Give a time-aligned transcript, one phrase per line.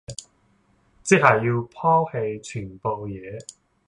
[1.03, 3.39] 即係要拋棄全部嘢